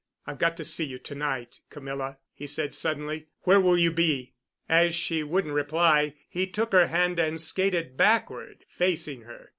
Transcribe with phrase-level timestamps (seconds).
[0.25, 3.27] "I've got to see you to night, Camilla," he said suddenly.
[3.41, 4.33] "Where will you be?"
[4.67, 9.49] As she wouldn't reply, he took her hand and skated backward facing her.